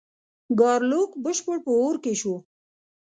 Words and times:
ګارلوک 0.59 1.11
بشپړ 1.23 1.57
په 1.65 1.71
اور 1.81 1.95
کې 2.03 2.13
شو. 2.21 2.35